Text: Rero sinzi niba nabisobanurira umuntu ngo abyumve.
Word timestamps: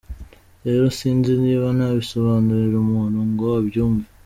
Rero 0.65 0.85
sinzi 0.97 1.31
niba 1.43 1.67
nabisobanurira 1.77 2.75
umuntu 2.85 3.19
ngo 3.31 3.45
abyumve. 3.59 4.07